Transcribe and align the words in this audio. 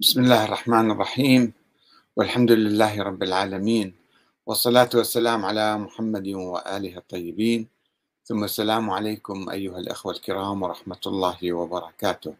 بسم 0.00 0.20
الله 0.20 0.44
الرحمن 0.44 0.90
الرحيم. 0.90 1.52
والحمد 2.16 2.52
لله 2.52 3.02
رب 3.02 3.22
العالمين. 3.22 3.96
والصلاة 4.46 4.92
والسلام 4.94 5.44
على 5.44 5.78
محمد 5.78 6.28
وآله 6.28 6.96
الطيبين. 6.96 7.68
ثم 8.24 8.44
السلام 8.44 8.90
عليكم 8.90 9.48
أيها 9.50 9.78
الأخوة 9.78 10.12
الكرام 10.12 10.62
ورحمة 10.62 11.00
الله 11.06 11.52
وبركاته. 11.52 12.36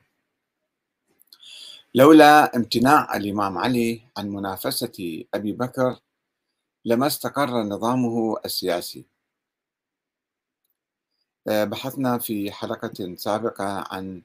لولا 1.95 2.57
امتناع 2.57 3.17
الإمام 3.17 3.59
علي 3.59 4.03
عن 4.17 4.29
منافسة 4.29 5.25
أبي 5.35 5.53
بكر 5.53 5.97
لما 6.85 7.07
استقر 7.07 7.63
نظامه 7.63 8.37
السياسي. 8.45 9.05
بحثنا 11.47 12.19
في 12.19 12.53
حلقة 12.53 13.15
سابقة 13.17 13.85
عن 13.91 14.23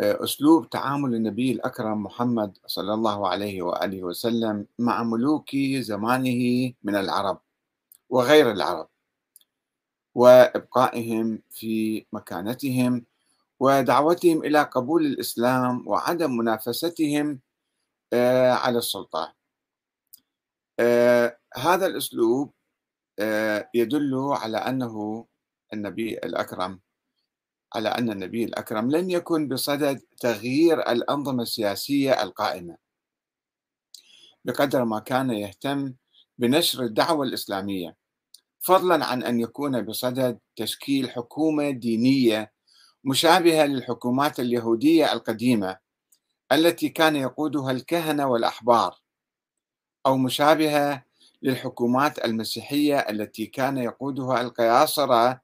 أسلوب 0.00 0.70
تعامل 0.70 1.14
النبي 1.14 1.52
الأكرم 1.52 2.02
محمد 2.02 2.58
صلى 2.66 2.94
الله 2.94 3.28
عليه 3.28 3.62
وآله 3.62 4.02
وسلم 4.02 4.66
مع 4.78 5.02
ملوك 5.02 5.56
زمانه 5.78 6.72
من 6.82 6.94
العرب 6.96 7.40
وغير 8.10 8.50
العرب 8.52 8.88
وإبقائهم 10.14 11.42
في 11.50 12.06
مكانتهم 12.12 13.04
ودعوتهم 13.60 14.44
إلى 14.44 14.62
قبول 14.62 15.06
الإسلام 15.06 15.88
وعدم 15.88 16.36
منافستهم 16.36 17.40
آه، 18.12 18.52
على 18.52 18.78
السلطة. 18.78 19.34
آه، 20.80 21.38
هذا 21.56 21.86
الأسلوب 21.86 22.52
آه، 23.18 23.70
يدل 23.74 24.14
على 24.14 24.56
أنه 24.56 25.26
النبي 25.72 26.18
الأكرم 26.18 26.80
على 27.74 27.88
أن 27.88 28.10
النبي 28.10 28.44
الأكرم 28.44 28.90
لم 28.90 29.10
يكن 29.10 29.48
بصدد 29.48 30.00
تغيير 30.20 30.80
الأنظمة 30.80 31.42
السياسية 31.42 32.22
القائمة. 32.22 32.76
بقدر 34.44 34.84
ما 34.84 34.98
كان 34.98 35.30
يهتم 35.30 35.94
بنشر 36.38 36.82
الدعوة 36.82 37.24
الإسلامية 37.26 37.96
فضلا 38.60 39.04
عن 39.04 39.22
أن 39.22 39.40
يكون 39.40 39.82
بصدد 39.82 40.38
تشكيل 40.56 41.10
حكومة 41.10 41.70
دينية 41.70 42.52
مشابهة 43.04 43.66
للحكومات 43.66 44.40
اليهودية 44.40 45.12
القديمة 45.12 45.78
التي 46.52 46.88
كان 46.88 47.16
يقودها 47.16 47.70
الكهنة 47.70 48.26
والأحبار 48.26 49.00
أو 50.06 50.16
مشابهة 50.16 51.04
للحكومات 51.42 52.24
المسيحية 52.24 52.98
التي 52.98 53.46
كان 53.46 53.78
يقودها 53.78 54.40
القياصرة 54.40 55.40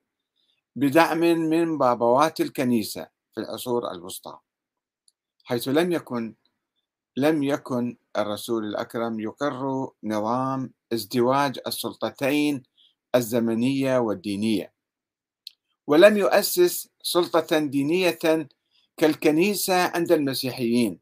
بدعم 0.76 1.18
من 1.18 1.78
بابوات 1.78 2.40
الكنيسة 2.40 3.08
في 3.34 3.40
العصور 3.40 3.90
الوسطى 3.90 4.38
حيث 5.44 5.68
لم 5.68 5.92
يكن 5.92 6.34
لم 7.16 7.42
يكن 7.42 7.96
الرسول 8.16 8.64
الأكرم 8.64 9.20
يقر 9.20 9.90
نظام 10.04 10.72
ازدواج 10.92 11.58
السلطتين 11.66 12.62
الزمنية 13.14 13.98
والدينية 13.98 14.72
ولم 15.86 16.16
يؤسس 16.16 16.88
سلطة 17.02 17.58
دينية 17.58 18.18
كالكنيسة 18.96 19.74
عند 19.74 20.12
المسيحيين 20.12 21.00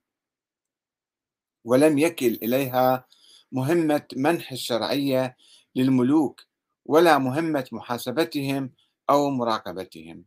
ولم 1.64 1.98
يكل 1.98 2.38
إليها 2.42 3.06
مهمة 3.52 4.04
منح 4.16 4.52
الشرعية 4.52 5.36
للملوك 5.76 6.40
ولا 6.84 7.18
مهمة 7.18 7.68
محاسبتهم 7.72 8.70
أو 9.10 9.30
مراقبتهم. 9.30 10.24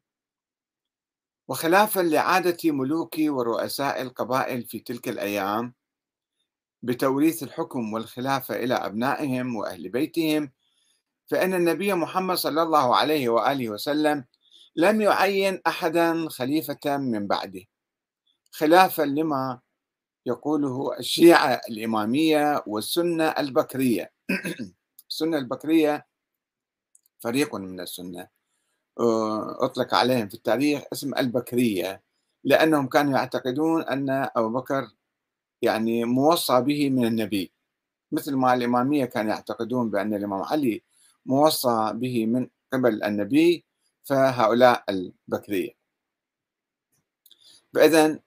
وخلافا 1.48 2.00
لعادة 2.00 2.72
ملوك 2.72 3.16
ورؤساء 3.20 4.02
القبائل 4.02 4.64
في 4.64 4.80
تلك 4.80 5.10
الأيام 5.10 5.74
بتوريث 6.84 7.44
الحكم 7.44 7.94
والخلافة 7.94 8.56
إلى 8.56 8.74
أبنائهم 8.74 9.56
وأهل 9.56 9.90
بيتهم 9.90 10.52
فإن 11.28 11.54
النبي 11.54 11.94
محمد 11.94 12.38
صلى 12.38 12.62
الله 12.64 12.96
عليه 12.96 13.30
وآله 13.30 13.70
وسلم 13.70 14.26
لم 14.76 15.02
يعين 15.02 15.62
أحدا 15.68 16.30
خليفة 16.30 16.98
من 16.98 17.28
بعده 17.28 17.62
خلافا 18.52 19.02
لما 19.04 19.60
يقوله 20.26 21.00
الشيعة 21.00 21.62
الإمامية 21.70 22.64
والسنة 22.68 23.24
البكرية. 23.28 24.12
السنة 25.10 25.38
البكرية 25.38 26.08
فريق 27.20 27.56
من 27.56 27.80
السنة. 27.80 28.35
أطلق 29.00 29.94
عليهم 29.96 30.28
في 30.28 30.34
التاريخ 30.34 30.84
اسم 30.94 31.14
البكرية 31.16 32.02
لأنهم 32.44 32.88
كانوا 32.88 33.14
يعتقدون 33.18 33.82
أن 33.82 34.10
أبو 34.10 34.50
بكر 34.50 34.88
يعني 35.62 36.06
موصى 36.06 36.62
به 36.62 36.90
من 36.90 37.06
النبي. 37.06 37.52
مثل 38.12 38.36
ما 38.36 38.54
الإمامية 38.54 39.06
كانوا 39.06 39.32
يعتقدون 39.32 39.90
بأن 39.90 40.14
الإمام 40.14 40.42
علي 40.42 40.84
موصى 41.26 41.92
به 41.94 42.26
من 42.26 42.48
قبل 42.74 43.04
النبي 43.04 43.66
فهؤلاء 44.04 44.84
البكرية. 44.90 45.72
فإذا 47.74 48.20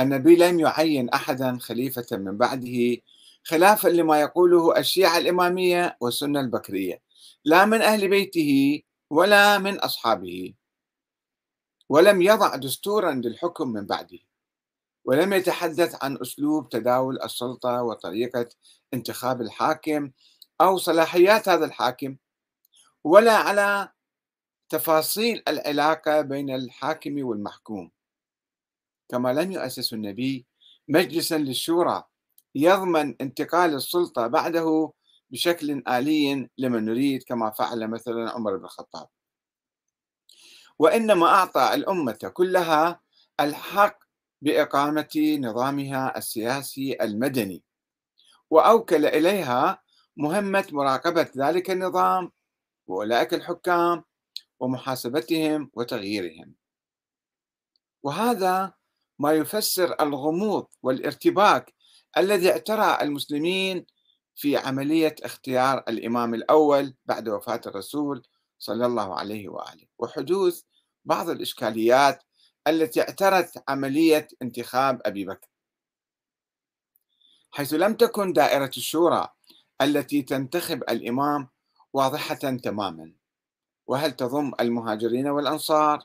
النبي 0.00 0.36
لم 0.36 0.60
يعين 0.60 1.08
أحدا 1.10 1.58
خليفة 1.58 2.16
من 2.16 2.36
بعده 2.38 2.96
خلافا 3.44 3.88
لما 3.88 4.20
يقوله 4.20 4.78
الشيعة 4.78 5.18
الإمامية 5.18 5.96
والسنة 6.00 6.40
البكرية. 6.40 7.02
لا 7.44 7.64
من 7.64 7.82
أهل 7.82 8.08
بيته 8.08 8.82
ولا 9.10 9.58
من 9.58 9.80
أصحابه. 9.80 10.54
ولم 11.88 12.22
يضع 12.22 12.56
دستورا 12.56 13.12
للحكم 13.12 13.68
من 13.68 13.86
بعده. 13.86 14.18
ولم 15.04 15.32
يتحدث 15.32 16.04
عن 16.04 16.18
أسلوب 16.22 16.68
تداول 16.68 17.22
السلطة 17.22 17.82
وطريقة 17.82 18.48
انتخاب 18.94 19.40
الحاكم 19.40 20.10
أو 20.60 20.78
صلاحيات 20.78 21.48
هذا 21.48 21.64
الحاكم. 21.64 22.16
ولا 23.04 23.36
على 23.36 23.88
تفاصيل 24.68 25.42
العلاقة 25.48 26.20
بين 26.20 26.50
الحاكم 26.54 27.24
والمحكوم. 27.24 27.90
كما 29.08 29.32
لم 29.32 29.52
يؤسس 29.52 29.92
النبي 29.92 30.46
مجلسا 30.88 31.38
للشورى 31.38 32.04
يضمن 32.54 33.14
انتقال 33.20 33.74
السلطة 33.74 34.26
بعده 34.26 34.92
بشكل 35.34 35.82
آلي 35.88 36.48
لمن 36.58 36.84
نريد 36.84 37.22
كما 37.22 37.50
فعل 37.50 37.88
مثلا 37.88 38.30
عمر 38.30 38.56
بن 38.56 38.64
الخطاب. 38.64 39.08
وإنما 40.78 41.26
أعطى 41.26 41.74
الأمة 41.74 42.30
كلها 42.32 43.00
الحق 43.40 43.98
بإقامة 44.42 45.38
نظامها 45.40 46.18
السياسي 46.18 46.96
المدني 47.00 47.62
وأوكل 48.50 49.06
إليها 49.06 49.82
مهمة 50.16 50.66
مراقبة 50.72 51.30
ذلك 51.36 51.70
النظام 51.70 52.32
وأولئك 52.86 53.34
الحكام 53.34 54.04
ومحاسبتهم 54.60 55.70
وتغييرهم. 55.74 56.54
وهذا 58.02 58.72
ما 59.18 59.32
يفسر 59.32 59.96
الغموض 60.00 60.66
والارتباك 60.82 61.74
الذي 62.16 62.50
اعترى 62.50 62.98
المسلمين 63.02 63.86
في 64.34 64.56
عملية 64.56 65.14
اختيار 65.22 65.84
الإمام 65.88 66.34
الأول 66.34 66.94
بعد 67.06 67.28
وفاة 67.28 67.60
الرسول 67.66 68.22
صلى 68.58 68.86
الله 68.86 69.14
عليه 69.18 69.48
وآله. 69.48 69.86
وحدوث 69.98 70.62
بعض 71.04 71.28
الإشكاليات 71.30 72.22
التي 72.66 73.00
اعترت 73.00 73.64
عملية 73.68 74.28
انتخاب 74.42 75.00
أبي 75.04 75.24
بكر. 75.24 75.48
حيث 77.50 77.74
لم 77.74 77.94
تكن 77.94 78.32
دائرة 78.32 78.70
الشورى 78.76 79.28
التي 79.82 80.22
تنتخب 80.22 80.82
الإمام 80.82 81.48
واضحة 81.92 82.34
تماما. 82.34 83.12
وهل 83.86 84.12
تضم 84.12 84.52
المهاجرين 84.60 85.28
والأنصار؟ 85.28 86.04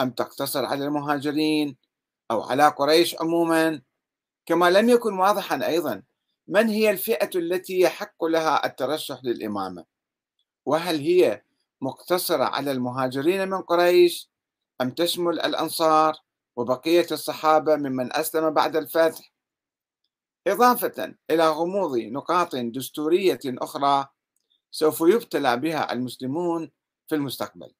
أم 0.00 0.10
تقتصر 0.10 0.64
على 0.64 0.84
المهاجرين 0.84 1.76
أو 2.30 2.42
على 2.42 2.68
قريش 2.68 3.16
عموما؟ 3.20 3.82
كما 4.46 4.70
لم 4.70 4.88
يكن 4.88 5.18
واضحا 5.18 5.66
أيضا 5.66 6.02
من 6.50 6.68
هي 6.68 6.90
الفئة 6.90 7.30
التي 7.38 7.80
يحق 7.80 8.24
لها 8.24 8.66
الترشح 8.66 9.20
للإمامة؟ 9.24 9.84
وهل 10.66 10.98
هي 11.00 11.42
مقتصرة 11.80 12.44
على 12.44 12.72
المهاجرين 12.72 13.48
من 13.48 13.62
قريش 13.62 14.30
أم 14.80 14.90
تشمل 14.90 15.40
الأنصار 15.40 16.16
وبقية 16.56 17.06
الصحابة 17.12 17.76
ممن 17.76 18.16
أسلم 18.16 18.50
بعد 18.50 18.76
الفتح؟ 18.76 19.32
إضافة 20.46 21.14
إلى 21.30 21.48
غموض 21.48 21.98
نقاط 21.98 22.56
دستورية 22.56 23.40
أخرى 23.46 24.08
سوف 24.70 25.00
يبتلى 25.00 25.56
بها 25.56 25.92
المسلمون 25.92 26.70
في 27.08 27.14
المستقبل. 27.14 27.72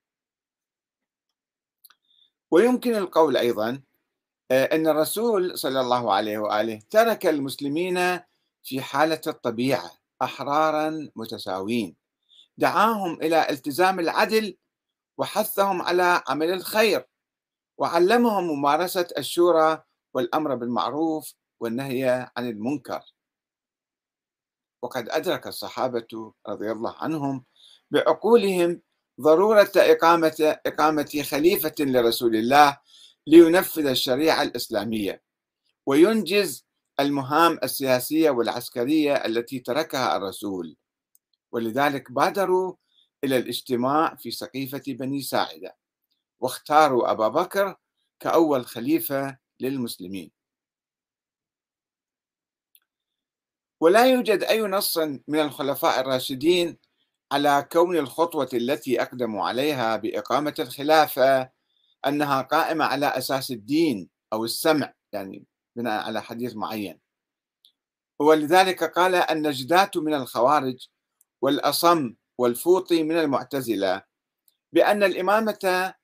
ويمكن 2.50 2.94
القول 2.94 3.36
أيضا 3.36 3.82
آه، 4.50 4.64
أن 4.64 4.86
الرسول 4.86 5.58
صلى 5.58 5.80
الله 5.80 6.12
عليه 6.12 6.38
وآله 6.38 6.80
ترك 6.90 7.26
المسلمين 7.26 8.20
في 8.62 8.80
حالة 8.80 9.20
الطبيعة 9.26 9.90
أحرارا 10.22 11.10
متساوين 11.16 11.96
دعاهم 12.58 13.14
إلى 13.22 13.50
التزام 13.50 14.00
العدل 14.00 14.56
وحثهم 15.18 15.82
على 15.82 16.22
عمل 16.28 16.50
الخير 16.52 17.06
وعلمهم 17.78 18.44
ممارسة 18.44 19.08
الشورى 19.18 19.82
والأمر 20.14 20.54
بالمعروف 20.54 21.34
والنهي 21.60 22.30
عن 22.36 22.48
المنكر. 22.48 23.02
وقد 24.82 25.08
أدرك 25.08 25.46
الصحابة 25.46 26.32
رضي 26.48 26.70
الله 26.72 26.96
عنهم 26.98 27.44
بعقولهم 27.90 28.82
ضرورة 29.20 29.72
إقامة 29.76 30.58
إقامة 30.66 31.24
خليفة 31.30 31.74
لرسول 31.80 32.36
الله 32.36 32.78
لينفذ 33.26 33.86
الشريعة 33.86 34.42
الإسلامية 34.42 35.22
وينجز 35.86 36.66
المهام 37.00 37.58
السياسية 37.64 38.30
والعسكرية 38.30 39.14
التي 39.14 39.58
تركها 39.58 40.16
الرسول 40.16 40.76
ولذلك 41.52 42.12
بادروا 42.12 42.74
إلى 43.24 43.36
الاجتماع 43.36 44.14
في 44.14 44.30
سقيفة 44.30 44.82
بني 44.88 45.22
ساعدة 45.22 45.76
واختاروا 46.40 47.10
أبا 47.10 47.28
بكر 47.28 47.76
كأول 48.20 48.66
خليفة 48.66 49.38
للمسلمين. 49.60 50.30
ولا 53.80 54.06
يوجد 54.06 54.42
أي 54.42 54.62
نص 54.62 54.98
من 54.98 55.40
الخلفاء 55.40 56.00
الراشدين 56.00 56.78
على 57.32 57.68
كون 57.72 57.96
الخطوة 57.96 58.48
التي 58.54 59.02
أقدموا 59.02 59.48
عليها 59.48 59.96
بإقامة 59.96 60.54
الخلافة 60.58 61.50
أنها 62.06 62.42
قائمة 62.42 62.84
على 62.84 63.06
أساس 63.06 63.50
الدين 63.50 64.08
أو 64.32 64.44
السمع 64.44 64.92
يعني 65.12 65.44
بناء 65.76 66.06
على 66.06 66.22
حديث 66.22 66.56
معين. 66.56 67.00
ولذلك 68.18 68.84
قال 68.84 69.14
النجدات 69.14 69.96
من 69.96 70.14
الخوارج 70.14 70.88
والأصم 71.42 72.14
والفوطي 72.38 73.02
من 73.02 73.18
المعتزلة 73.18 74.02
بأن 74.72 75.02
الإمامة 75.02 75.94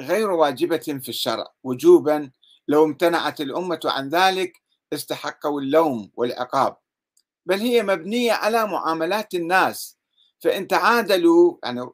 غير 0.00 0.30
واجبة 0.30 0.98
في 1.02 1.08
الشرع 1.08 1.46
وجوبا 1.64 2.30
لو 2.68 2.84
امتنعت 2.84 3.40
الأمة 3.40 3.80
عن 3.84 4.08
ذلك 4.08 4.62
استحقوا 4.92 5.60
اللوم 5.60 6.10
والعقاب. 6.14 6.76
بل 7.46 7.58
هي 7.60 7.82
مبنية 7.82 8.32
على 8.32 8.66
معاملات 8.66 9.34
الناس 9.34 9.98
فإن 10.40 10.68
تعادلوا 10.68 11.58
يعني 11.64 11.90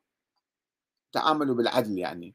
تعاملوا 1.12 1.54
بالعدل 1.54 1.98
يعني 1.98 2.34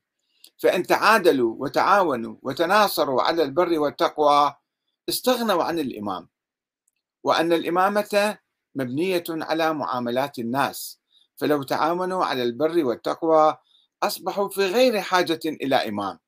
فإن 0.58 0.84
تعادلوا 0.84 1.56
وتعاونوا 1.60 2.36
وتناصروا 2.42 3.22
على 3.22 3.44
البر 3.44 3.80
والتقوى 3.80 4.56
استغنوا 5.10 5.64
عن 5.64 5.80
الإمام. 5.80 6.28
وأن 7.24 7.54
الإمامة 7.54 8.38
مبنية 8.76 9.24
على 9.30 9.74
معاملات 9.74 10.40
الناس. 10.40 11.00
فلو 11.38 11.64
تعاونوا 11.64 12.26
على 12.26 12.44
البر 12.44 12.86
والتقوى 12.86 13.58
أصبحوا 14.04 14.50
في 14.50 14.66
غير 14.66 15.02
حاجة 15.02 15.40
إلى 15.46 15.76
إمام. 15.76 16.20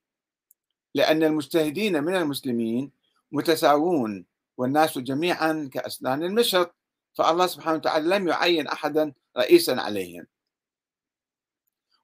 لأن 0.96 1.24
المجتهدين 1.24 2.04
من 2.04 2.16
المسلمين 2.16 2.92
متساوون 3.32 4.26
والناس 4.58 4.98
جميعا 4.98 5.70
كأسنان 5.74 6.24
المشط. 6.24 6.76
فالله 7.14 7.48
سبحانه 7.48 7.78
وتعالى 7.78 8.16
لم 8.16 8.28
يعين 8.28 8.68
أحدا 8.68 9.14
رئيسا 9.38 9.72
عليهم. 9.72 10.28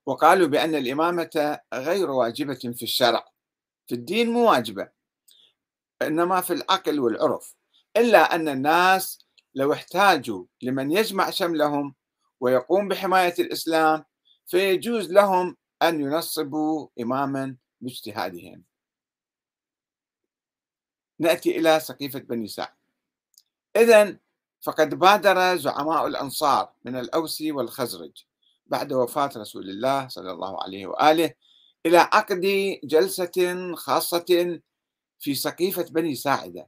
وقالوا 0.06 0.48
بأن 0.48 0.76
الإمامة 0.76 1.60
غير 1.74 2.12
واجبة 2.12 2.54
في 2.54 2.84
الشرع. 2.84 3.26
في 3.88 3.96
الدين 3.96 4.30
مو 4.30 4.52
واجبة. 4.52 4.97
إنما 6.02 6.42
في 6.42 6.54
العقل 6.54 7.00
والعرف 7.00 7.56
إلا 7.98 8.36
أن 8.36 8.50
الناس 8.50 9.28
لو 9.56 9.74
احتاجوا 9.74 10.46
لمن 10.62 10.92
يجمع 10.92 11.30
شملهم 11.30 11.96
ويقوم 12.40 12.88
بحماية 12.88 13.34
الإسلام 13.40 14.06
فيجوز 14.46 15.12
لهم 15.12 15.58
أن 15.82 16.02
ينصبوا 16.02 16.88
إماما 17.02 17.56
باجتهادهم. 17.82 18.64
نأتي 21.20 21.58
إلى 21.58 21.80
سقيفة 21.80 22.20
بني 22.20 22.48
سعد. 22.48 22.74
إذا 23.76 24.18
فقد 24.62 24.96
بادر 24.96 25.58
زعماء 25.58 26.08
الأنصار 26.08 26.74
من 26.86 26.96
الأوس 26.96 27.42
والخزرج 27.42 28.26
بعد 28.68 28.94
وفاة 28.94 29.30
رسول 29.38 29.70
الله 29.70 30.08
صلى 30.08 30.32
الله 30.32 30.64
عليه 30.64 30.88
وآله 30.88 31.34
إلى 31.86 31.98
عقد 31.98 32.42
جلسة 32.84 33.76
خاصة 33.76 34.60
في 35.20 35.36
سقيفة 35.36 35.84
بني 35.84 36.16
ساعدة 36.16 36.68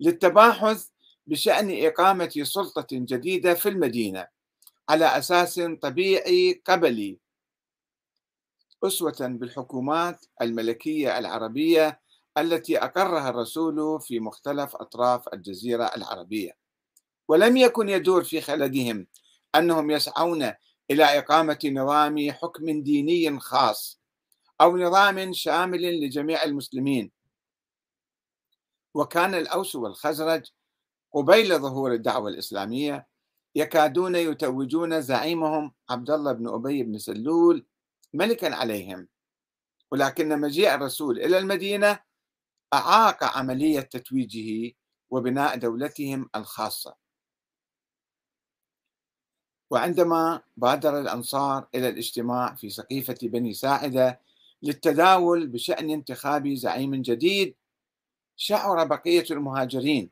للتباحث 0.00 0.86
بشأن 1.26 1.86
إقامة 1.86 2.32
سلطة 2.42 2.86
جديدة 2.92 3.54
في 3.54 3.68
المدينة 3.68 4.26
على 4.88 5.18
أساس 5.18 5.60
طبيعي 5.82 6.62
قبلي. 6.66 7.18
أسوة 8.84 9.16
بالحكومات 9.20 10.26
الملكية 10.42 11.18
العربية 11.18 12.00
التي 12.38 12.78
أقرها 12.78 13.28
الرسول 13.28 14.00
في 14.00 14.20
مختلف 14.20 14.76
أطراف 14.76 15.28
الجزيرة 15.34 15.90
العربية. 15.96 16.56
ولم 17.28 17.56
يكن 17.56 17.88
يدور 17.88 18.24
في 18.24 18.40
خلدهم 18.40 19.06
أنهم 19.54 19.90
يسعون 19.90 20.52
إلى 20.90 21.04
إقامة 21.04 21.58
نظام 21.64 22.30
حكم 22.30 22.82
ديني 22.82 23.40
خاص 23.40 24.00
أو 24.60 24.76
نظام 24.76 25.32
شامل 25.32 26.00
لجميع 26.00 26.44
المسلمين 26.44 27.10
وكان 28.94 29.34
الأوس 29.34 29.76
والخزرج 29.76 30.50
قبيل 31.12 31.58
ظهور 31.58 31.92
الدعوة 31.92 32.28
الإسلامية 32.30 33.06
يكادون 33.54 34.16
يتوجون 34.16 35.00
زعيمهم 35.00 35.72
عبد 35.90 36.10
الله 36.10 36.32
بن 36.32 36.48
أبي 36.48 36.82
بن 36.82 36.98
سلول 36.98 37.66
ملكا 38.14 38.54
عليهم. 38.54 39.08
ولكن 39.92 40.40
مجيء 40.40 40.74
الرسول 40.74 41.20
إلى 41.20 41.38
المدينة 41.38 42.00
أعاق 42.74 43.24
عملية 43.24 43.80
تتويجه 43.80 44.72
وبناء 45.10 45.56
دولتهم 45.56 46.30
الخاصة. 46.36 46.96
وعندما 49.70 50.42
بادر 50.56 51.00
الأنصار 51.00 51.68
إلى 51.74 51.88
الاجتماع 51.88 52.54
في 52.54 52.70
سقيفة 52.70 53.18
بني 53.22 53.54
ساعدة 53.54 54.20
للتداول 54.62 55.46
بشأن 55.46 55.90
انتخاب 55.90 56.48
زعيم 56.48 56.94
جديد 57.02 57.54
شعر 58.42 58.84
بقية 58.84 59.24
المهاجرين 59.30 60.10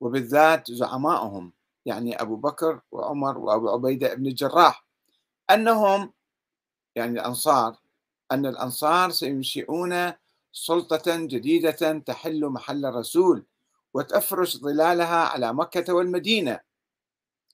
وبالذات 0.00 0.70
زعمائهم 0.70 1.52
يعني 1.86 2.22
أبو 2.22 2.36
بكر 2.36 2.80
وعمر 2.92 3.38
وأبو 3.38 3.70
عبيدة 3.70 4.14
بن 4.14 4.26
الجراح 4.26 4.86
أنهم 5.50 6.12
يعني 6.96 7.20
الأنصار 7.20 7.76
أن 8.32 8.46
الأنصار 8.46 9.10
سينشئون 9.10 10.12
سلطة 10.52 11.16
جديدة 11.16 11.98
تحل 11.98 12.46
محل 12.46 12.86
الرسول 12.86 13.44
وتفرش 13.94 14.56
ظلالها 14.56 15.24
على 15.28 15.54
مكة 15.54 15.94
والمدينة 15.94 16.60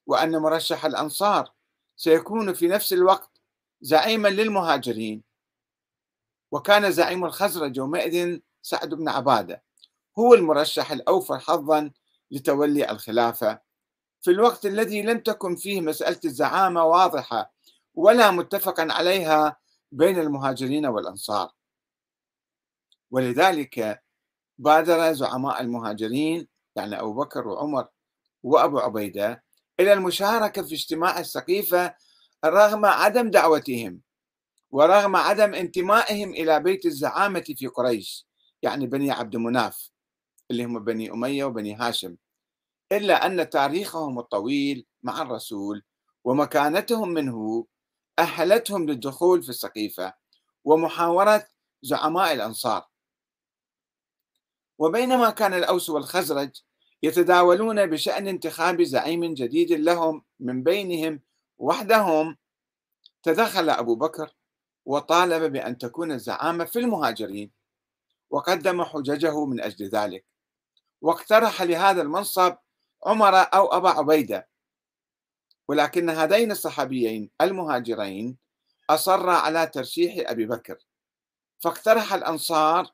وأن 0.06 0.36
مرشح 0.36 0.84
الأنصار 0.84 1.52
سيكون 1.96 2.52
في 2.52 2.68
نفس 2.68 2.92
الوقت 2.92 3.30
زعيما 3.80 4.28
للمهاجرين. 4.28 5.22
وكان 6.52 6.92
زعيم 6.92 7.24
الخزرج 7.24 7.76
يومئذ 7.76 8.40
سعد 8.62 8.94
بن 8.94 9.08
عبادة. 9.08 9.62
هو 10.18 10.34
المرشح 10.34 10.92
الأوفر 10.92 11.38
حظا 11.38 11.90
لتولي 12.30 12.90
الخلافة. 12.90 13.60
في 14.22 14.30
الوقت 14.30 14.66
الذي 14.66 15.02
لم 15.02 15.18
تكن 15.18 15.56
فيه 15.56 15.80
مسألة 15.80 16.20
الزعامة 16.24 16.84
واضحة 16.84 17.52
ولا 17.94 18.30
متفقا 18.30 18.88
عليها 18.90 19.56
بين 19.92 20.18
المهاجرين 20.18 20.86
والأنصار. 20.86 21.50
ولذلك 23.10 24.02
بادر 24.58 25.12
زعماء 25.12 25.60
المهاجرين 25.60 26.48
يعني 26.76 27.00
أبو 27.00 27.12
بكر 27.14 27.48
وعمر 27.48 27.88
وأبو 28.42 28.78
عبيدة 28.78 29.44
إلى 29.80 29.92
المشاركة 29.92 30.62
في 30.62 30.74
اجتماع 30.74 31.20
السقيفة 31.20 31.94
رغم 32.44 32.86
عدم 32.86 33.30
دعوتهم 33.30 34.00
ورغم 34.70 35.16
عدم 35.16 35.54
انتمائهم 35.54 36.30
إلى 36.30 36.60
بيت 36.60 36.86
الزعامة 36.86 37.54
في 37.56 37.66
قريش 37.66 38.26
يعني 38.62 38.86
بني 38.86 39.10
عبد 39.10 39.36
مناف. 39.36 39.91
اللي 40.52 40.64
هم 40.64 40.84
بني 40.84 41.10
أمية 41.12 41.44
وبني 41.44 41.74
هاشم 41.74 42.16
إلا 42.92 43.26
أن 43.26 43.50
تاريخهم 43.50 44.18
الطويل 44.18 44.86
مع 45.02 45.22
الرسول 45.22 45.82
ومكانتهم 46.24 47.08
منه 47.08 47.66
أهلتهم 48.18 48.86
للدخول 48.86 49.42
في 49.42 49.48
السقيفة 49.48 50.14
ومحاورة 50.64 51.46
زعماء 51.82 52.32
الأنصار. 52.32 52.88
وبينما 54.78 55.30
كان 55.30 55.54
الأوس 55.54 55.90
والخزرج 55.90 56.50
يتداولون 57.02 57.86
بشأن 57.86 58.28
انتخاب 58.28 58.82
زعيم 58.82 59.34
جديد 59.34 59.72
لهم 59.72 60.22
من 60.40 60.62
بينهم 60.62 61.20
وحدهم 61.58 62.36
تدخل 63.22 63.70
أبو 63.70 63.94
بكر 63.94 64.34
وطالب 64.84 65.52
بأن 65.52 65.78
تكون 65.78 66.12
الزعامة 66.12 66.64
في 66.64 66.78
المهاجرين 66.78 67.50
وقدم 68.30 68.82
حججه 68.82 69.44
من 69.46 69.60
أجل 69.60 69.88
ذلك. 69.88 70.31
واقترح 71.02 71.62
لهذا 71.62 72.02
المنصب 72.02 72.56
عمر 73.06 73.34
أو 73.34 73.66
أبا 73.66 73.90
عبيدة. 73.90 74.48
ولكن 75.68 76.10
هذين 76.10 76.50
الصحابيين 76.50 77.30
المهاجرين 77.40 78.38
أصرا 78.90 79.32
على 79.32 79.66
ترشيح 79.66 80.30
أبي 80.30 80.46
بكر. 80.46 80.78
فاقترح 81.60 82.14
الأنصار 82.14 82.90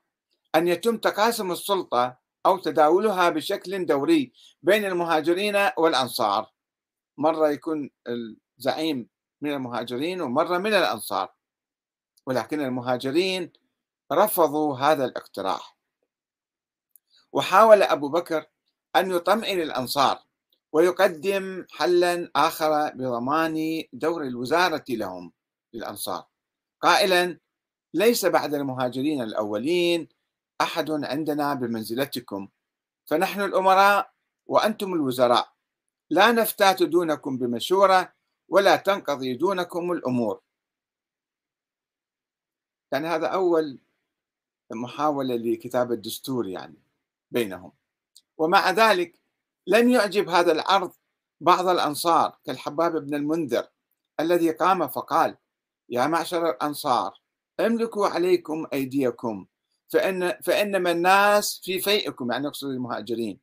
أن 0.55 0.67
يتم 0.67 0.97
تقاسم 0.97 1.51
السلطة 1.51 2.17
أو 2.45 2.57
تداولها 2.57 3.29
بشكل 3.29 3.85
دوري 3.85 4.33
بين 4.61 4.85
المهاجرين 4.85 5.69
والأنصار. 5.77 6.51
مرة 7.17 7.49
يكون 7.49 7.89
الزعيم 8.57 9.09
من 9.41 9.53
المهاجرين 9.53 10.21
ومرة 10.21 10.57
من 10.57 10.73
الأنصار. 10.73 11.33
ولكن 12.25 12.61
المهاجرين 12.61 13.51
رفضوا 14.11 14.77
هذا 14.77 15.05
الاقتراح. 15.05 15.78
وحاول 17.33 17.83
أبو 17.83 18.09
بكر 18.09 18.45
أن 18.95 19.11
يطمئن 19.11 19.61
الأنصار 19.61 20.19
ويقدم 20.71 21.65
حلا 21.71 22.31
آخر 22.35 22.89
بضمان 22.89 23.83
دور 23.93 24.23
الوزارة 24.23 24.85
لهم 24.89 25.31
للأنصار. 25.73 26.25
قائلا 26.81 27.39
ليس 27.93 28.25
بعد 28.25 28.53
المهاجرين 28.53 29.21
الأولين 29.21 30.07
أحد 30.61 30.91
عندنا 30.91 31.53
بمنزلتكم 31.53 32.47
فنحن 33.05 33.41
الأمراء 33.41 34.11
وأنتم 34.45 34.93
الوزراء. 34.93 35.53
لا 36.09 36.31
نفتات 36.31 36.83
دونكم 36.83 37.37
بمشورة 37.37 38.13
ولا 38.49 38.75
تنقضي 38.75 39.33
دونكم 39.33 39.91
الأمور. 39.91 40.41
يعني 42.91 43.07
هذا 43.07 43.27
أول 43.27 43.79
محاولة 44.71 45.35
لكتابة 45.35 45.95
دستور 45.95 46.47
يعني. 46.47 46.88
بينهم. 47.31 47.71
ومع 48.37 48.71
ذلك 48.71 49.19
لم 49.67 49.89
يعجب 49.89 50.29
هذا 50.29 50.51
العرض 50.51 50.91
بعض 51.41 51.67
الأنصار 51.67 52.37
كالحباب 52.45 53.05
بن 53.05 53.15
المنذر 53.15 53.67
الذي 54.19 54.51
قام 54.51 54.87
فقال 54.87 55.37
يا 55.89 56.07
معشر 56.07 56.49
الأنصار 56.49 57.21
املكوا 57.59 58.07
عليكم 58.07 58.67
أيديكم 58.73 59.45
فإن 59.89 60.41
فإنما 60.41 60.91
الناس 60.91 61.61
في 61.63 61.79
فيئكم 61.79 62.31
يعني 62.31 62.45
يقصد 62.45 62.67
المهاجرين 62.67 63.39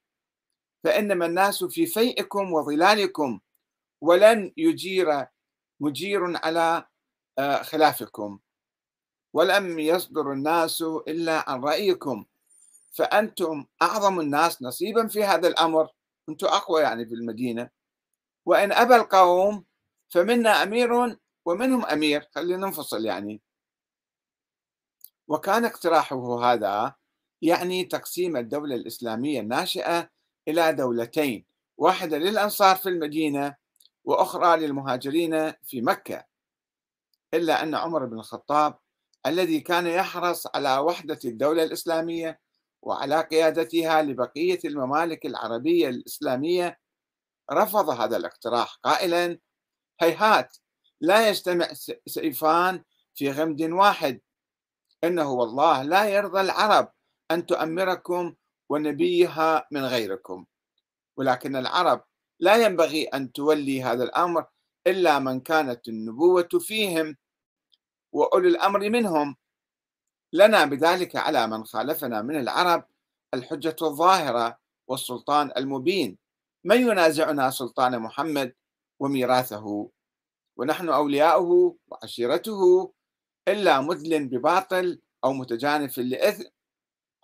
فإنما 0.84 1.26
الناس 1.26 1.64
في 1.64 1.86
فيئكم 1.86 2.52
وظلالكم 2.52 3.40
ولن 4.00 4.52
يجير 4.56 5.26
مجير 5.80 6.46
على 6.46 6.86
آه، 7.38 7.62
خلافكم 7.62 8.38
ولم 9.32 9.78
يصدر 9.78 10.32
الناس 10.32 10.82
إلا 10.82 11.50
عن 11.50 11.60
رأيكم 11.60 12.24
فأنتم 12.96 13.66
أعظم 13.82 14.20
الناس 14.20 14.62
نصيبا 14.62 15.06
في 15.06 15.24
هذا 15.24 15.48
الأمر. 15.48 15.88
أنتم 16.28 16.46
أقوى 16.46 16.82
يعني 16.82 17.06
في 17.06 17.14
المدينة. 17.14 17.70
وإن 18.46 18.72
أبى 18.72 18.96
القوم 18.96 19.64
فمنا 20.08 20.62
أمير 20.62 21.18
ومنهم 21.44 21.86
أمير. 21.86 22.28
خلينا 22.34 22.66
ننفصل 22.66 23.06
يعني. 23.06 23.42
وكان 25.28 25.64
اقتراحه 25.64 26.44
هذا 26.44 26.94
يعني 27.42 27.84
تقسيم 27.84 28.36
الدولة 28.36 28.74
الإسلامية 28.74 29.40
الناشئة 29.40 30.10
إلى 30.48 30.72
دولتين 30.72 31.46
واحدة 31.78 32.18
للأنصار 32.18 32.76
في 32.76 32.88
المدينة 32.88 33.56
وأخرى 34.04 34.56
للمهاجرين 34.56 35.52
في 35.52 35.80
مكة. 35.80 36.24
إلا 37.34 37.62
أن 37.62 37.74
عمر 37.74 38.04
بن 38.04 38.18
الخطاب 38.18 38.78
الذي 39.26 39.60
كان 39.60 39.86
يحرص 39.86 40.46
على 40.54 40.78
وحدة 40.78 41.18
الدولة 41.24 41.62
الإسلامية 41.62 42.45
وعلى 42.86 43.20
قيادتها 43.20 44.02
لبقية 44.02 44.58
الممالك 44.64 45.26
العربية 45.26 45.88
الإسلامية 45.88 46.78
رفض 47.52 47.88
هذا 47.90 48.16
الاقتراح 48.16 48.78
قائلا 48.82 49.38
هيهات 50.00 50.56
لا 51.00 51.28
يجتمع 51.28 51.68
سيفان 52.06 52.84
في 53.14 53.30
غمد 53.30 53.62
واحد. 53.62 54.20
إنه 55.04 55.30
والله 55.30 55.82
لا 55.82 56.08
يرضى 56.08 56.40
العرب 56.40 56.92
أن 57.30 57.46
تؤمركم 57.46 58.34
ونبيها 58.68 59.66
من 59.70 59.84
غيركم. 59.84 60.46
ولكن 61.16 61.56
العرب 61.56 62.04
لا 62.40 62.56
ينبغي 62.56 63.04
أن 63.04 63.32
تولي 63.32 63.82
هذا 63.82 64.04
الأمر 64.04 64.46
إلا 64.86 65.18
من 65.18 65.40
كانت 65.40 65.88
النبوة 65.88 66.48
فيهم 66.58 67.16
وأولي 68.12 68.48
الأمر 68.48 68.90
منهم. 68.90 69.36
لنا 70.32 70.64
بذلك 70.64 71.16
على 71.16 71.46
من 71.46 71.64
خالفنا 71.64 72.22
من 72.22 72.40
العرب 72.40 72.84
الحجة 73.34 73.76
الظاهرة 73.82 74.58
والسلطان 74.88 75.52
المبين. 75.56 76.18
من 76.64 76.80
ينازعنا 76.80 77.50
سلطان 77.50 77.98
محمد 77.98 78.54
وميراثه؟ 79.00 79.90
ونحن 80.56 80.88
أولياؤه 80.88 81.76
وعشيرته 81.88 82.92
إلا 83.48 83.80
مذل 83.80 84.28
بباطل 84.28 85.00
أو 85.24 85.32
متجانف 85.32 85.98
لإثم 85.98 86.44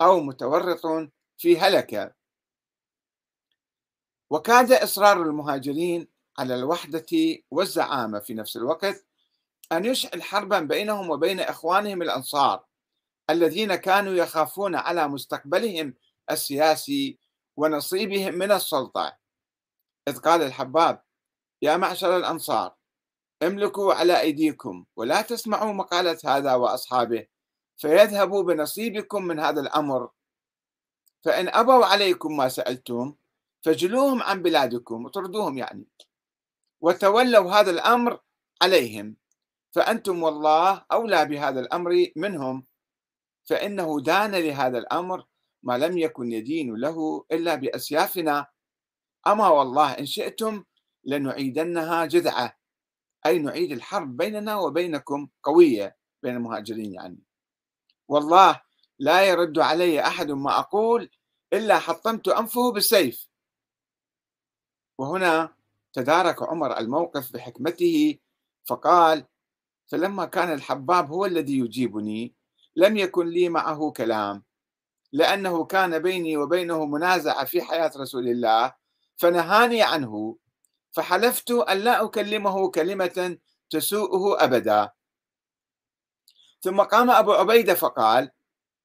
أو 0.00 0.20
متورط 0.20 1.10
في 1.38 1.58
هلكة 1.58 2.14
وكاد 4.30 4.72
إصرار 4.72 5.22
المهاجرين 5.22 6.08
على 6.38 6.54
الوحدة 6.54 7.06
والزعامة 7.50 8.18
في 8.18 8.34
نفس 8.34 8.56
الوقت 8.56 9.06
أن 9.72 9.84
يشعل 9.84 10.22
حربا 10.22 10.60
بينهم 10.60 11.10
وبين 11.10 11.40
إخوانهم 11.40 12.02
الأنصار. 12.02 12.64
الذين 13.32 13.74
كانوا 13.74 14.12
يخافون 14.12 14.74
على 14.74 15.08
مستقبلهم 15.08 15.94
السياسي 16.30 17.18
ونصيبهم 17.56 18.34
من 18.34 18.52
السلطة. 18.52 19.18
إذ 20.08 20.18
قال 20.18 20.42
الحباب 20.42 21.02
يا 21.62 21.76
معشر 21.76 22.16
الأنصار 22.16 22.74
املكوا 23.42 23.94
على 23.94 24.20
أيديكم 24.20 24.84
ولا 24.96 25.22
تسمعوا 25.22 25.72
مقالة 25.72 26.18
هذا 26.24 26.54
وأصحابه 26.54 27.26
فيذهبوا 27.76 28.42
بنصيبكم 28.42 29.24
من 29.24 29.40
هذا 29.40 29.60
الأمر. 29.60 30.10
فإن 31.24 31.48
أبوا 31.48 31.84
عليكم 31.84 32.36
ما 32.36 32.48
سألتم 32.48 33.14
فجلوهم 33.62 34.22
عن 34.22 34.42
بلادكم 34.42 35.04
وطردوهم 35.04 35.58
يعني 35.58 35.86
وتولوا 36.80 37.52
هذا 37.52 37.70
الأمر 37.70 38.20
عليهم 38.62 39.16
فأنتم 39.74 40.22
والله 40.22 40.84
أولى 40.92 41.24
بهذا 41.24 41.60
الأمر 41.60 42.06
منهم. 42.16 42.66
فإنه 43.44 44.00
دان 44.00 44.34
لهذا 44.34 44.78
الأمر 44.78 45.24
ما 45.62 45.78
لم 45.78 45.98
يكن 45.98 46.32
يدين 46.32 46.74
له 46.74 47.24
إلا 47.32 47.54
بأسيافنا. 47.54 48.46
أما 49.26 49.48
والله 49.48 49.92
إن 49.92 50.06
شئتم 50.06 50.64
لنعيدنها 51.04 52.06
جذعة 52.06 52.58
أي 53.26 53.38
نعيد 53.38 53.72
الحرب 53.72 54.16
بيننا 54.16 54.56
وبينكم 54.56 55.28
قوية 55.42 55.96
بين 56.22 56.36
المهاجرين 56.36 56.94
يعني. 56.94 57.22
والله 58.08 58.60
لا 58.98 59.22
يرد 59.24 59.58
علي 59.58 60.00
أحد 60.00 60.30
ما 60.30 60.58
أقول 60.58 61.10
إلا 61.52 61.78
حطمت 61.78 62.28
أنفه 62.28 62.72
بالسيف. 62.72 63.28
وهنا 64.98 65.54
تدارك 65.92 66.42
عمر 66.42 66.78
الموقف 66.78 67.32
بحكمته 67.32 68.18
فقال 68.64 69.26
فلما 69.86 70.24
كان 70.24 70.52
الحباب 70.52 71.10
هو 71.10 71.26
الذي 71.26 71.58
يجيبني 71.58 72.34
لم 72.76 72.96
يكن 72.96 73.26
لي 73.26 73.48
معه 73.48 73.90
كلام. 73.90 74.44
لأنه 75.12 75.64
كان 75.64 75.98
بيني 75.98 76.36
وبينه 76.36 76.86
منازعة 76.86 77.44
في 77.44 77.62
حياة 77.62 77.92
رسول 77.96 78.28
الله 78.28 78.74
فنهاني 79.16 79.82
عنه. 79.82 80.36
فحلفت 80.92 81.50
أن 81.50 81.78
لا 81.78 82.04
أكلمه 82.04 82.70
كلمة 82.70 83.38
تسوءه 83.70 84.44
أبدا. 84.44 84.90
ثم 86.60 86.80
قام 86.80 87.10
أبو 87.10 87.32
عبيدة 87.32 87.74
فقال 87.74 88.30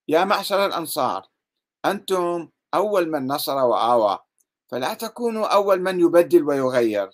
يا 0.08 0.24
معشر 0.24 0.66
الأنصار 0.66 1.28
أنتم 1.86 2.50
أول 2.74 3.10
من 3.10 3.28
نصر 3.28 3.56
وآوى 3.56 4.20
فلا 4.68 4.94
تكونوا 4.94 5.48
أول 5.48 5.82
من 5.82 6.00
يبدل 6.00 6.44
ويغير. 6.44 7.10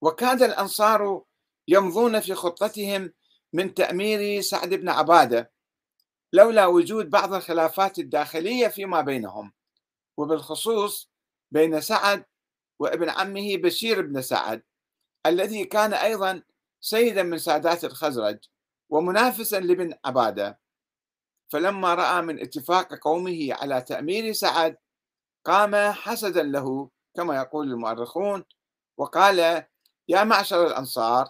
وكاد 0.00 0.42
الأنصار 0.42 1.22
يمضون 1.68 2.20
في 2.20 2.34
خطتهم 2.34 3.12
من 3.56 3.74
تأمير 3.74 4.40
سعد 4.40 4.74
بن 4.74 4.88
عبادة 4.88 5.52
لولا 6.32 6.66
وجود 6.66 7.10
بعض 7.10 7.34
الخلافات 7.34 7.98
الداخلية 7.98 8.68
فيما 8.68 9.00
بينهم 9.00 9.52
وبالخصوص 10.16 11.10
بين 11.50 11.80
سعد 11.80 12.24
وابن 12.78 13.10
عمه 13.10 13.56
بشير 13.56 14.02
بن 14.02 14.22
سعد 14.22 14.62
الذي 15.26 15.64
كان 15.64 15.94
أيضا 15.94 16.42
سيدا 16.80 17.22
من 17.22 17.38
سادات 17.38 17.84
الخزرج 17.84 18.38
ومنافسا 18.90 19.60
لابن 19.60 19.94
عبادة. 20.04 20.60
فلما 21.48 21.94
رأى 21.94 22.22
من 22.22 22.40
اتفاق 22.40 22.94
قومه 22.94 23.48
على 23.50 23.82
تأمير 23.82 24.32
سعد 24.32 24.76
قام 25.44 25.92
حسدا 25.92 26.42
له 26.42 26.90
كما 27.14 27.36
يقول 27.36 27.72
المؤرخون 27.72 28.44
وقال 28.96 29.64
يا 30.08 30.24
معشر 30.24 30.66
الأنصار 30.66 31.28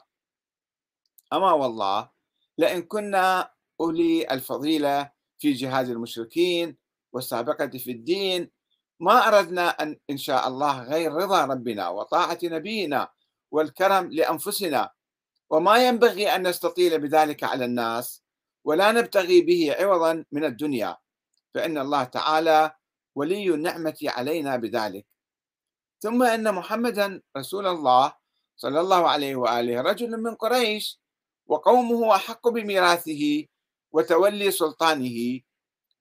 أما 1.33 1.53
والله 1.53 2.16
لئن 2.59 2.83
كنا 2.83 3.51
أولي 3.81 4.31
الفضيلة 4.31 5.11
في 5.39 5.53
جهاد 5.53 5.89
المشركين 5.89 6.77
والسابقة 7.13 7.67
في 7.67 7.91
الدين 7.91 8.51
ما 9.01 9.29
أردنا 9.29 9.69
أن 9.69 9.97
إن 10.11 10.17
شاء 10.17 10.49
الله 10.49 10.83
غير 10.83 11.13
رضا 11.13 11.45
ربنا 11.45 11.89
وطاعة 11.89 12.39
نبينا 12.43 13.09
والكرم 13.51 14.13
لأنفسنا. 14.13 14.91
وما 15.51 15.89
ينبغي 15.89 16.35
أن 16.35 16.47
نستطيل 16.49 16.99
بذلك 17.01 17.45
على 17.45 17.65
الناس 17.65 18.23
ولا 18.65 18.93
نبتغي 18.93 19.41
به 19.41 19.77
عوضا 19.79 20.25
من 20.33 20.45
الدنيا. 20.45 20.97
فإن 21.55 21.79
الله 21.79 22.05
تعالى 22.05 22.75
ولي 23.15 23.55
النعمة 23.55 23.99
علينا 24.03 24.57
بذلك. 24.57 25.07
ثم 26.01 26.23
أن 26.23 26.55
محمدا 26.55 27.23
رسول 27.37 27.67
الله 27.67 28.13
صلى 28.57 28.81
الله 28.81 29.09
عليه 29.09 29.37
وآله 29.37 29.81
رجل 29.81 30.23
من 30.23 30.35
قريش 30.35 31.01
وقومه 31.47 32.15
أحق 32.17 32.49
بميراثه 32.49 33.47
وتولي 33.93 34.51
سلطانه. 34.51 35.41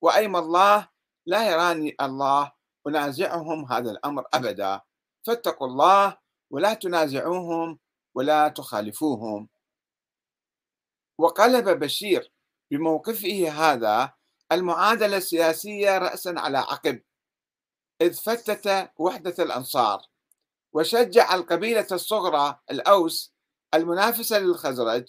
وأيم 0.02 0.36
الله 0.36 0.90
لا 1.26 1.52
يراني 1.52 1.96
الله 2.02 2.52
أنازعهم 2.88 3.72
هذا 3.72 3.92
الأمر 3.92 4.24
أبدا. 4.34 4.82
فاتقوا 5.28 5.68
الله 5.68 6.18
ولا 6.52 6.74
تنازعوهم 6.74 7.80
ولا 8.16 8.48
تخالفوهم. 8.48 9.50
وقلب 11.18 11.70
بشير 11.70 12.32
بموقفه 12.72 13.50
هذا 13.50 14.14
المعادلة 14.52 15.18
السياسية 15.18 15.98
رأسا 15.98 16.34
على 16.38 16.58
عقب 16.58 17.02
إذ 18.02 18.14
فتت 18.14 18.92
وحدة 18.98 19.36
الأنصار 19.40 20.02
وشجع 20.74 21.36
القبيلة 21.36 21.88
الصغرى 21.92 22.60
الأوس 22.72 23.34
المنافسة 23.74 24.40
للخزرج 24.40 25.06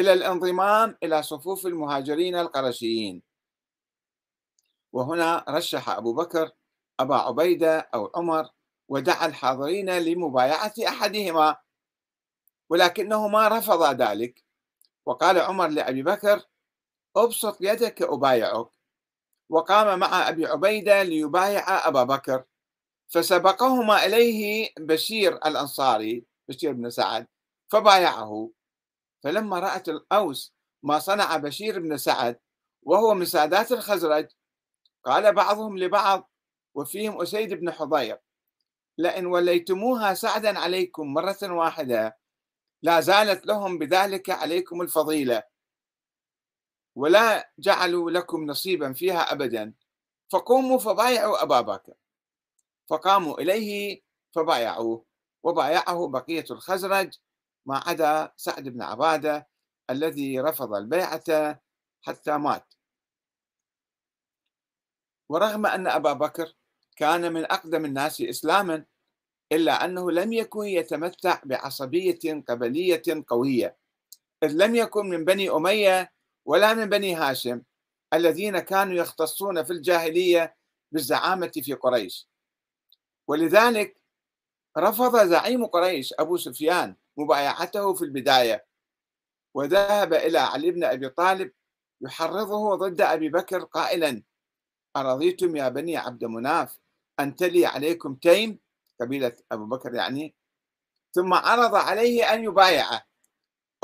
إلى 0.00 0.12
الانضمام 0.12 0.96
إلى 1.02 1.22
صفوف 1.22 1.66
المهاجرين 1.66 2.36
القرشيين. 2.36 3.22
وهنا 4.92 5.44
رشح 5.48 5.88
أبو 5.88 6.14
بكر 6.14 6.50
أبا 7.00 7.16
عبيدة 7.16 7.78
أو 7.94 8.12
عمر 8.14 8.48
ودعا 8.88 9.26
الحاضرين 9.26 9.98
لمبايعة 9.98 10.74
أحدهما. 10.88 11.56
ولكنه 12.70 13.28
ما 13.28 13.48
رفض 13.48 14.02
ذلك. 14.02 14.44
وقال 15.06 15.38
عمر 15.38 15.68
لأبي 15.68 16.02
بكر 16.02 16.42
أبسط 17.16 17.56
يدك 17.60 18.02
أبايعك. 18.02 18.68
وقام 19.48 19.98
مع 19.98 20.28
أبي 20.28 20.46
عبيدة 20.46 21.02
ليبايع 21.02 21.88
أبا 21.88 22.04
بكر. 22.04 22.44
فسبقهما 23.08 24.04
إليه 24.06 24.70
بشير 24.78 25.36
الأنصاري 25.36 26.24
بشير 26.48 26.72
بن 26.72 26.90
سعد 26.90 27.26
فبايعه. 27.68 28.50
فلما 29.22 29.58
رأت 29.58 29.88
الأوس 29.88 30.54
ما 30.82 30.98
صنع 30.98 31.36
بشير 31.36 31.80
بن 31.80 31.96
سعد 31.96 32.40
وهو 32.82 33.14
من 33.14 33.24
سادات 33.24 33.72
الخزرج 33.72 34.28
قال 35.04 35.34
بعضهم 35.34 35.78
لبعض 35.78 36.30
وفيهم 36.74 37.22
أسيد 37.22 37.54
بن 37.54 37.70
حضير 37.70 38.18
لئن 38.98 39.26
وليتموها 39.26 40.14
سعدا 40.14 40.58
عليكم 40.58 41.14
مرة 41.14 41.38
واحدة 41.42 42.18
لا 42.82 43.00
زالت 43.00 43.46
لهم 43.46 43.78
بذلك 43.78 44.30
عليكم 44.30 44.82
الفضيلة 44.82 45.42
ولا 46.96 47.52
جعلوا 47.58 48.10
لكم 48.10 48.46
نصيبا 48.46 48.92
فيها 48.92 49.32
أبدا 49.32 49.74
فقوموا 50.32 50.78
فبايعوا 50.78 51.42
أبا 51.42 51.60
بكر. 51.60 51.92
فقاموا 52.88 53.40
إليه 53.40 54.02
فبايعوه 54.34 55.04
وبايعه 55.42 56.08
بقية 56.08 56.44
الخزرج 56.50 57.18
ما 57.70 57.78
عدا 57.86 58.32
سعد 58.36 58.68
بن 58.68 58.82
عبادة 58.82 59.48
الذي 59.90 60.40
رفض 60.40 60.74
البيعة 60.74 61.60
حتى 62.02 62.36
مات. 62.38 62.74
ورغم 65.28 65.66
أن 65.66 65.86
أبا 65.86 66.12
بكر 66.12 66.54
كان 66.96 67.32
من 67.32 67.44
أقدم 67.44 67.84
الناس 67.84 68.20
إسلاما 68.20 68.84
إلا 69.52 69.84
أنه 69.84 70.10
لم 70.10 70.32
يكن 70.32 70.64
يتمتع 70.64 71.40
بعصبية 71.44 72.44
قبلية 72.48 73.02
قوية 73.28 73.78
إذ 74.42 74.52
لم 74.52 74.74
يكن 74.74 75.06
من 75.06 75.24
بني 75.24 75.50
أمية 75.50 76.12
ولا 76.44 76.74
من 76.74 76.88
بني 76.88 77.14
هاشم 77.14 77.62
الذين 78.14 78.58
كانوا 78.58 78.94
يختصون 78.94 79.64
في 79.64 79.72
الجاهلية 79.72 80.56
بالزعامة 80.92 81.52
في 81.64 81.72
قريش. 81.74 82.28
ولذلك 83.28 84.00
رفض 84.78 85.26
زعيم 85.26 85.66
قريش 85.66 86.14
أبو 86.18 86.36
سفيان 86.36 86.96
مبايعته 87.20 87.94
في 87.94 88.04
البداية. 88.04 88.66
وذهب 89.54 90.14
إلى 90.14 90.38
علي 90.38 90.70
بن 90.70 90.84
أبي 90.84 91.08
طالب 91.08 91.52
يحرضه 92.00 92.74
ضد 92.74 93.00
أبي 93.00 93.28
بكر 93.28 93.64
قائلا 93.64 94.22
أرضيتم 94.96 95.56
يا 95.56 95.68
بني 95.68 95.96
عبد 95.96 96.24
مناف 96.24 96.78
أن 97.20 97.36
تلي 97.36 97.66
عليكم 97.66 98.14
تيم؟ 98.14 98.58
قبيلة 99.00 99.36
أبو 99.52 99.66
بكر 99.66 99.94
يعني. 99.94 100.34
ثم 101.14 101.34
عرض 101.34 101.74
عليه 101.74 102.34
أن 102.34 102.44
يبايعه. 102.44 103.06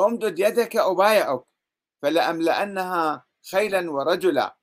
أمدد 0.00 0.38
يدك 0.38 0.76
أبايعك 0.76 1.44
فلأملأنها 2.02 3.26
خيلا 3.50 3.90
ورجلا. 3.90 4.56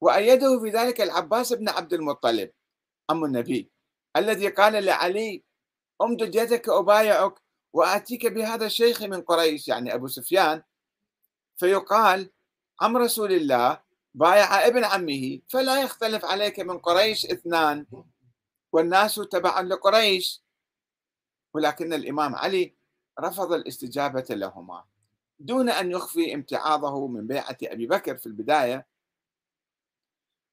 وأيده 0.00 0.60
في 0.60 0.70
ذلك 0.70 1.00
العباس 1.00 1.52
بن 1.52 1.68
عبد 1.68 1.92
المطلب 1.92 2.50
عم 3.10 3.24
النبي 3.24 3.70
الذي 4.16 4.48
قال 4.48 4.84
لعلي 4.84 5.44
امدد 6.02 6.34
يدك 6.34 6.68
أبايعك 6.68 7.34
وآتيك 7.72 8.26
بهذا 8.26 8.66
الشيخ 8.66 9.02
من 9.02 9.22
قريش 9.22 9.68
يعني 9.68 9.94
أبو 9.94 10.06
سفيان. 10.06 10.62
فيقال 11.56 12.30
عم 12.80 12.96
رسول 12.96 13.32
الله 13.32 13.80
بايع 14.14 14.66
ابن 14.66 14.84
عمه 14.84 15.40
فلا 15.48 15.82
يختلف 15.82 16.24
عليك 16.24 16.60
من 16.60 16.78
قريش 16.78 17.26
اثنان 17.26 17.86
والناس 18.72 19.14
تبعا 19.14 19.62
لقريش. 19.62 20.42
ولكن 21.54 21.92
الإمام 21.92 22.34
علي 22.34 22.74
رفض 23.20 23.52
الاستجابة 23.52 24.26
لهما. 24.30 24.84
دون 25.38 25.70
أن 25.70 25.90
يخفي 25.90 26.34
امتعاضه 26.34 27.06
من 27.06 27.26
بيعة 27.26 27.58
أبي 27.62 27.86
بكر 27.86 28.16
في 28.16 28.26
البداية. 28.26 28.86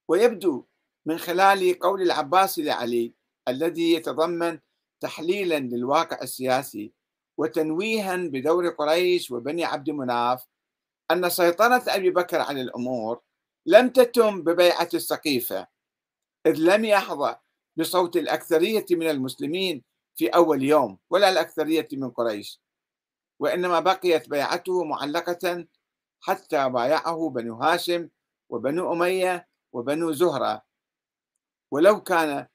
ويبدو 0.08 0.64
من 1.06 1.18
خلال 1.18 1.78
قول 1.78 2.02
العباس 2.02 2.58
لعلي 2.58 3.14
الذي 3.48 3.92
يتضمن 3.92 4.58
تحليلا 5.00 5.58
للواقع 5.58 6.22
السياسي 6.22 6.92
وتنويها 7.38 8.16
بدور 8.16 8.68
قريش 8.68 9.30
وبني 9.30 9.64
عبد 9.64 9.90
مناف 9.90 10.46
أن 11.10 11.30
سيطرة 11.30 11.82
أبي 11.88 12.10
بكر 12.10 12.40
على 12.40 12.60
الأمور 12.60 13.20
لم 13.66 13.88
تتم 13.88 14.42
ببيعة 14.42 14.88
السقيفة 14.94 15.66
إذ 16.46 16.54
لم 16.54 16.84
يحظى 16.84 17.36
بصوت 17.76 18.16
الأكثرية 18.16 18.86
من 18.90 19.10
المسلمين 19.10 19.84
في 20.16 20.28
أول 20.28 20.62
يوم 20.62 20.98
ولا 21.10 21.28
الأكثرية 21.28 21.88
من 21.92 22.10
قريش 22.10 22.60
وإنما 23.40 23.80
بقيت 23.80 24.28
بيعته 24.28 24.84
معلقة 24.84 25.66
حتى 26.20 26.68
بايعه 26.68 27.30
بنو 27.30 27.54
هاشم 27.54 28.08
وبنو 28.48 28.92
أمية 28.92 29.48
وبنو 29.72 30.12
زهرة. 30.12 30.62
ولو 31.70 32.02
كان 32.02 32.46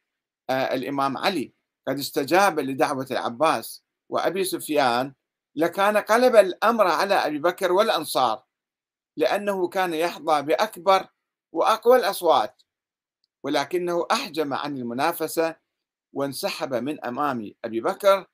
آه، 0.49 0.73
الإمام 0.73 1.17
علي 1.17 1.53
قد 1.87 1.99
استجاب 1.99 2.59
لدعوة 2.59 3.07
العباس. 3.11 3.83
وأبي 4.09 4.43
سفيان 4.43 5.13
لكان 5.55 5.97
قلب 5.97 6.35
الأمر 6.35 6.87
على 6.87 7.15
أبي 7.15 7.39
بكر 7.39 7.71
والأنصار 7.71 8.43
لأنه 9.17 9.67
كان 9.67 9.93
يحظى 9.93 10.41
بأكبر 10.41 11.07
وأقوى 11.51 11.97
الأصوات 11.97 12.61
ولكنه 13.43 14.05
أحجم 14.11 14.53
عن 14.53 14.77
المنافسة 14.77 15.55
وانسحب 16.13 16.73
من 16.73 17.05
أمام 17.05 17.51
أبي 17.65 17.81
بكر 17.81 18.27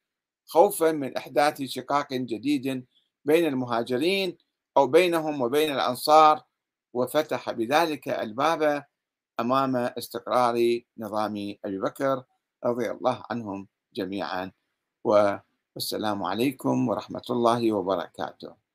خوفا 0.45 0.91
من 0.91 1.17
إحداث 1.17 1.61
شقاق 1.61 2.13
جديد 2.13 2.85
بين 3.25 3.45
المهاجرين 3.45 4.37
أو 4.77 4.87
بينهم 4.87 5.41
وبين 5.41 5.71
الأنصار 5.71 6.43
وفتح 6.93 7.51
بذلك 7.51 8.09
الباب 8.09 8.85
أمام 9.39 9.75
استقرار 9.75 10.79
نظام 10.97 11.55
أبي 11.65 11.79
بكر. 11.79 12.23
رضي 12.65 12.91
الله 12.91 13.23
عنهم 13.31 13.67
جميعا. 13.95 14.51
والسلام 15.03 16.23
عليكم 16.23 16.75
ورحمة 16.89 17.27
الله 17.29 17.61
وبركاته. 17.73 18.68